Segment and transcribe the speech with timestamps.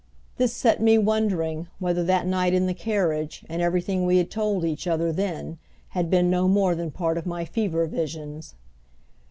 [0.37, 4.65] This set me wondering whether that night in the carriage and everything we had told
[4.65, 8.55] each other then had been no more than part of my fever visions.